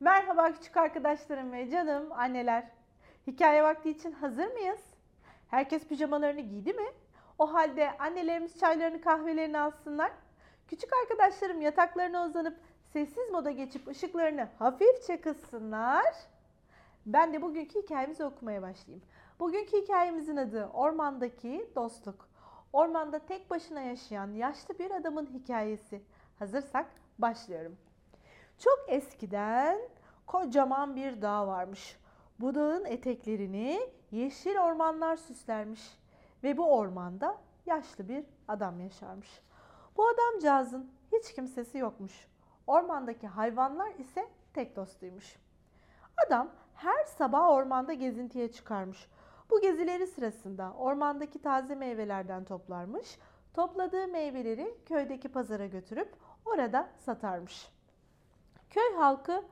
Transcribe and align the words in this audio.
Merhaba 0.00 0.52
küçük 0.52 0.76
arkadaşlarım 0.76 1.52
ve 1.52 1.70
canım 1.70 2.12
anneler. 2.12 2.64
Hikaye 3.26 3.62
vakti 3.62 3.90
için 3.90 4.12
hazır 4.12 4.46
mıyız? 4.46 4.80
Herkes 5.48 5.86
pijamalarını 5.86 6.40
giydi 6.40 6.72
mi? 6.72 6.86
O 7.38 7.54
halde 7.54 7.98
annelerimiz 7.98 8.58
çaylarını 8.58 9.00
kahvelerini 9.00 9.58
alsınlar. 9.58 10.12
Küçük 10.68 10.90
arkadaşlarım 11.02 11.60
yataklarına 11.60 12.24
uzanıp 12.26 12.56
sessiz 12.92 13.30
moda 13.30 13.50
geçip 13.50 13.88
ışıklarını 13.88 14.48
hafifçe 14.58 15.20
kıssınlar. 15.20 16.14
Ben 17.06 17.32
de 17.32 17.42
bugünkü 17.42 17.82
hikayemizi 17.82 18.24
okumaya 18.24 18.62
başlayayım. 18.62 19.04
Bugünkü 19.40 19.82
hikayemizin 19.82 20.36
adı 20.36 20.66
Ormandaki 20.66 21.70
Dostluk. 21.76 22.28
Ormanda 22.72 23.18
tek 23.18 23.50
başına 23.50 23.80
yaşayan 23.80 24.32
yaşlı 24.32 24.78
bir 24.78 24.90
adamın 24.90 25.26
hikayesi. 25.26 26.02
Hazırsak 26.38 26.86
başlıyorum. 27.18 27.76
Çok 28.64 28.84
eskiden 28.88 29.78
kocaman 30.26 30.96
bir 30.96 31.22
dağ 31.22 31.46
varmış. 31.46 31.96
Bu 32.40 32.54
dağın 32.54 32.84
eteklerini 32.84 33.80
yeşil 34.10 34.58
ormanlar 34.58 35.16
süslermiş 35.16 35.98
ve 36.42 36.56
bu 36.56 36.76
ormanda 36.76 37.36
yaşlı 37.66 38.08
bir 38.08 38.24
adam 38.48 38.80
yaşarmış. 38.80 39.42
Bu 39.96 40.08
adamcağızın 40.08 40.90
hiç 41.12 41.34
kimsesi 41.34 41.78
yokmuş. 41.78 42.28
Ormandaki 42.66 43.26
hayvanlar 43.26 43.94
ise 43.98 44.28
tek 44.54 44.76
dostuymuş. 44.76 45.36
Adam 46.26 46.50
her 46.74 47.04
sabah 47.04 47.48
ormanda 47.50 47.92
gezintiye 47.92 48.52
çıkarmış. 48.52 49.08
Bu 49.50 49.60
gezileri 49.60 50.06
sırasında 50.06 50.72
ormandaki 50.78 51.42
taze 51.42 51.74
meyvelerden 51.74 52.44
toplarmış. 52.44 53.18
Topladığı 53.54 54.08
meyveleri 54.08 54.74
köydeki 54.86 55.28
pazara 55.28 55.66
götürüp 55.66 56.16
orada 56.44 56.88
satarmış. 56.98 57.73
Köy 58.74 58.94
halkı 58.96 59.42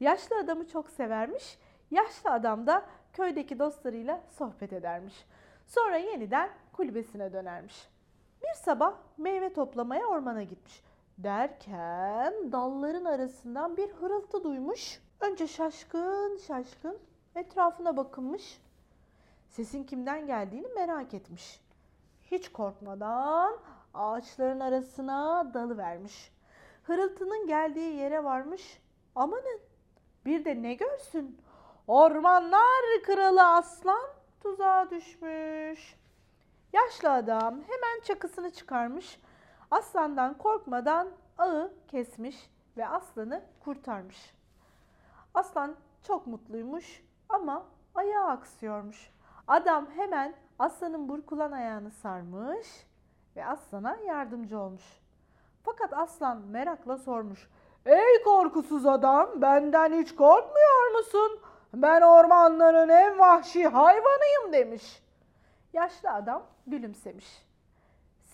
yaşlı 0.00 0.38
adamı 0.38 0.68
çok 0.68 0.90
severmiş. 0.90 1.58
Yaşlı 1.90 2.30
adam 2.30 2.66
da 2.66 2.86
köydeki 3.12 3.58
dostlarıyla 3.58 4.20
sohbet 4.30 4.72
edermiş. 4.72 5.26
Sonra 5.66 5.96
yeniden 5.96 6.50
kulübesine 6.72 7.32
dönermiş. 7.32 7.88
Bir 8.42 8.54
sabah 8.54 8.94
meyve 9.18 9.52
toplamaya 9.52 10.06
ormana 10.06 10.42
gitmiş. 10.42 10.82
Derken 11.18 12.52
dalların 12.52 13.04
arasından 13.04 13.76
bir 13.76 13.90
hırıltı 13.90 14.44
duymuş. 14.44 15.00
Önce 15.20 15.46
şaşkın 15.46 16.36
şaşkın 16.46 16.98
etrafına 17.34 17.96
bakınmış. 17.96 18.60
Sesin 19.48 19.84
kimden 19.84 20.26
geldiğini 20.26 20.68
merak 20.68 21.14
etmiş. 21.14 21.60
Hiç 22.22 22.52
korkmadan 22.52 23.56
ağaçların 23.94 24.60
arasına 24.60 25.50
dalı 25.54 25.78
vermiş. 25.78 26.32
Hırıltının 26.82 27.46
geldiği 27.46 27.94
yere 27.94 28.24
varmış. 28.24 28.82
Amanın 29.14 29.60
bir 30.26 30.44
de 30.44 30.62
ne 30.62 30.74
görsün? 30.74 31.40
Ormanlar 31.86 33.02
kralı 33.02 33.42
aslan 33.42 34.08
tuzağa 34.40 34.90
düşmüş. 34.90 35.96
Yaşlı 36.72 37.12
adam 37.12 37.54
hemen 37.54 38.02
çakısını 38.04 38.50
çıkarmış. 38.50 39.20
Aslandan 39.70 40.38
korkmadan 40.38 41.08
ağı 41.38 41.72
kesmiş 41.88 42.50
ve 42.76 42.88
aslanı 42.88 43.42
kurtarmış. 43.60 44.34
Aslan 45.34 45.76
çok 46.02 46.26
mutluymuş 46.26 47.02
ama 47.28 47.66
ayağı 47.94 48.28
aksıyormuş. 48.28 49.10
Adam 49.48 49.90
hemen 49.90 50.34
aslanın 50.58 51.08
burkulan 51.08 51.52
ayağını 51.52 51.90
sarmış 51.90 52.86
ve 53.36 53.46
aslana 53.46 53.96
yardımcı 53.96 54.58
olmuş. 54.58 55.01
Fakat 55.64 55.92
aslan 55.92 56.38
merakla 56.38 56.98
sormuş. 56.98 57.48
Ey 57.86 58.22
korkusuz 58.24 58.86
adam 58.86 59.42
benden 59.42 59.92
hiç 59.92 60.14
korkmuyor 60.14 60.96
musun? 60.96 61.40
Ben 61.74 62.00
ormanların 62.00 62.88
en 62.88 63.18
vahşi 63.18 63.68
hayvanıyım 63.68 64.52
demiş. 64.52 65.02
Yaşlı 65.72 66.10
adam 66.10 66.42
gülümsemiş. 66.66 67.46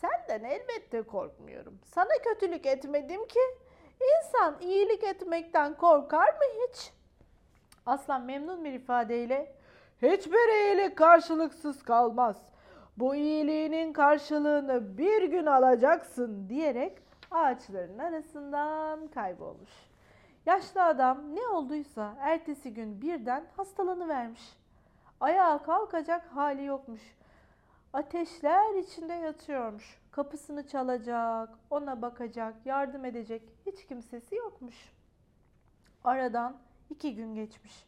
Senden 0.00 0.44
elbette 0.44 1.02
korkmuyorum. 1.02 1.78
Sana 1.94 2.10
kötülük 2.24 2.66
etmedim 2.66 3.26
ki. 3.26 3.40
İnsan 4.00 4.56
iyilik 4.60 5.04
etmekten 5.04 5.74
korkar 5.74 6.28
mı 6.28 6.44
hiç? 6.68 6.92
Aslan 7.86 8.22
memnun 8.22 8.64
bir 8.64 8.72
ifadeyle 8.72 9.54
hiçbir 10.02 10.48
iyilik 10.54 10.98
karşılıksız 10.98 11.82
kalmaz. 11.82 12.36
Bu 12.96 13.14
iyiliğinin 13.14 13.92
karşılığını 13.92 14.98
bir 14.98 15.22
gün 15.22 15.46
alacaksın 15.46 16.48
diyerek 16.48 17.07
ağaçların 17.30 17.98
arasından 17.98 19.08
kaybolmuş. 19.08 19.70
Yaşlı 20.46 20.84
adam 20.84 21.36
ne 21.36 21.46
olduysa 21.46 22.14
ertesi 22.20 22.74
gün 22.74 23.02
birden 23.02 23.44
hastalanıvermiş. 23.56 24.56
Ayağa 25.20 25.62
kalkacak 25.62 26.26
hali 26.34 26.64
yokmuş. 26.64 27.02
Ateşler 27.92 28.74
içinde 28.74 29.12
yatıyormuş. 29.12 29.98
Kapısını 30.10 30.66
çalacak, 30.66 31.48
ona 31.70 32.02
bakacak, 32.02 32.54
yardım 32.64 33.04
edecek 33.04 33.42
hiç 33.66 33.86
kimsesi 33.86 34.34
yokmuş. 34.34 34.92
Aradan 36.04 36.56
iki 36.90 37.14
gün 37.14 37.34
geçmiş. 37.34 37.86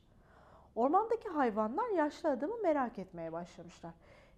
Ormandaki 0.77 1.29
hayvanlar 1.29 1.89
yaşlı 1.89 2.29
adamı 2.31 2.55
merak 2.63 2.99
etmeye 2.99 3.33
başlamışlar. 3.33 3.93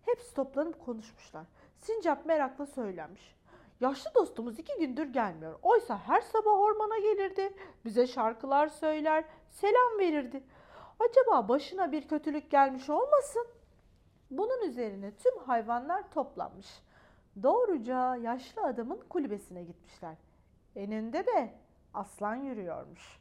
Hepsi 0.07 0.35
toplanıp 0.35 0.85
konuşmuşlar. 0.87 1.47
Sincap 1.81 2.27
merakla 2.27 2.67
söylenmiş. 2.67 3.37
Yaşlı 3.83 4.15
dostumuz 4.15 4.59
iki 4.59 4.79
gündür 4.79 5.07
gelmiyor. 5.07 5.59
Oysa 5.63 5.99
her 5.99 6.21
sabah 6.21 6.53
ormana 6.53 6.99
gelirdi. 6.99 7.55
Bize 7.85 8.07
şarkılar 8.07 8.69
söyler, 8.69 9.25
selam 9.51 9.99
verirdi. 9.99 10.43
Acaba 11.01 11.49
başına 11.49 11.93
bir 11.93 12.09
kötülük 12.09 12.51
gelmiş 12.51 12.91
olmasın? 12.91 13.47
Bunun 14.31 14.63
üzerine 14.63 15.15
tüm 15.17 15.39
hayvanlar 15.39 16.11
toplanmış. 16.11 16.67
Doğruca 17.43 18.17
yaşlı 18.17 18.63
adamın 18.63 19.01
kulübesine 19.09 19.63
gitmişler. 19.63 20.17
Eninde 20.77 21.27
de 21.27 21.55
aslan 21.95 22.35
yürüyormuş. 22.35 23.21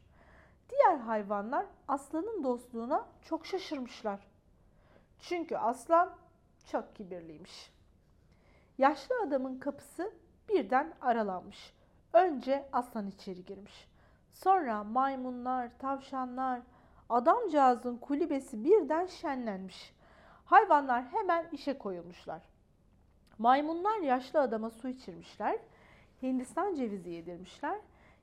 Diğer 0.70 0.96
hayvanlar 0.96 1.66
aslanın 1.88 2.44
dostluğuna 2.44 3.06
çok 3.22 3.46
şaşırmışlar. 3.46 4.20
Çünkü 5.20 5.56
aslan 5.56 6.14
çok 6.66 6.96
kibirliymiş. 6.96 7.72
Yaşlı 8.78 9.14
adamın 9.22 9.58
kapısı 9.58 10.21
birden 10.48 10.92
aralanmış. 11.00 11.74
Önce 12.12 12.68
aslan 12.72 13.06
içeri 13.06 13.44
girmiş. 13.44 13.88
Sonra 14.32 14.84
maymunlar, 14.84 15.78
tavşanlar, 15.78 16.60
adamcağızın 17.08 17.96
kulübesi 17.96 18.64
birden 18.64 19.06
şenlenmiş. 19.06 19.94
Hayvanlar 20.44 21.04
hemen 21.04 21.48
işe 21.52 21.78
koyulmuşlar. 21.78 22.42
Maymunlar 23.38 23.98
yaşlı 23.98 24.40
adama 24.40 24.70
su 24.70 24.88
içirmişler. 24.88 25.58
Hindistan 26.22 26.74
cevizi 26.74 27.10
yedirmişler. 27.10 27.78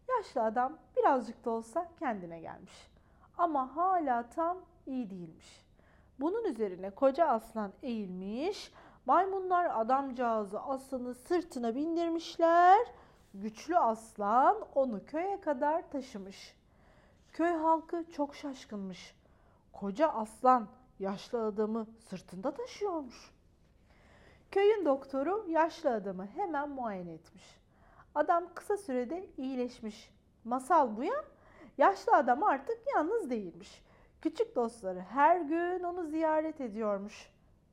Yaşlı 0.10 0.44
adam 0.44 0.78
birazcık 0.98 1.46
da 1.46 1.50
olsa 1.50 1.92
kendine 2.00 2.40
gelmiş. 2.40 2.90
Ama 3.38 3.76
hala 3.76 4.30
tam 4.30 4.58
iyi 4.86 5.10
değilmiş. 5.10 5.66
Bunun 6.20 6.44
üzerine 6.44 6.90
koca 6.90 7.28
aslan 7.28 7.74
eğilmiş. 7.84 8.72
Maymunlar 9.06 9.80
adamcağızı 9.82 10.60
aslanı 10.62 11.14
sırtına 11.14 11.76
bindirmişler. 11.76 12.88
Güçlü 13.34 13.78
aslan 13.78 14.58
onu 14.76 15.06
köye 15.06 15.42
kadar 15.42 15.92
taşımış. 15.92 16.56
Köy 17.34 17.52
halkı 17.52 18.12
çok 18.12 18.36
şaşkınmış. 18.36 19.16
Koca 19.74 20.10
aslan 20.10 20.68
yaşlı 21.00 21.46
adamı 21.46 21.88
sırtında 22.10 22.52
taşıyormuş. 22.52 23.32
Köyün 24.52 24.86
doktoru 24.86 25.46
yaşlı 25.48 25.94
adamı 25.94 26.26
hemen 26.26 26.70
muayene 26.70 27.14
etmiş. 27.14 27.60
Adam 28.16 28.54
kısa 28.54 28.78
sürede 28.78 29.30
iyileşmiş. 29.38 30.12
Masal 30.44 30.98
bu 30.98 31.04
ya. 31.04 31.26
Yaşlı 31.78 32.16
adam 32.16 32.44
artık 32.44 32.78
yalnız 32.96 33.30
değilmiş. 33.30 33.82
Küçük 34.22 34.56
dostları 34.56 35.00
her 35.00 35.42
gün 35.42 35.84
onu 35.84 36.04
ziyaret 36.04 36.62
ediyormuş. 36.62 37.30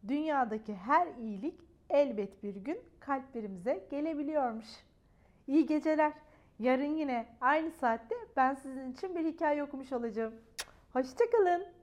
Dünyadaki 0.09 0.75
her 0.75 1.07
iyilik 1.07 1.61
elbet 1.91 2.43
bir 2.43 2.57
gün 2.57 2.79
kalplerimize 3.01 3.87
gelebiliyormuş. 3.91 4.67
İyi 5.47 5.67
geceler. 5.67 6.13
Yarın 6.59 6.97
yine 6.97 7.27
aynı 7.41 7.71
saatte 7.71 8.15
ben 8.37 8.55
sizin 8.55 8.93
için 8.93 9.17
bir 9.17 9.25
hikaye 9.25 9.65
okumuş 9.65 9.93
olacağım. 9.93 10.35
Hoşçakalın. 10.93 11.76